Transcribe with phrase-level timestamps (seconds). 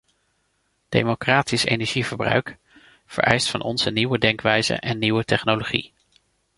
[0.89, 2.57] Democratisch energieverbruik
[3.05, 5.91] vereist van ons een nieuwe denkwijze en nieuwe technologie.